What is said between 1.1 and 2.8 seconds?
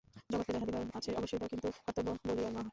অবশ্যই দাও, কিন্তু কর্তব্য বলিয়া নয়।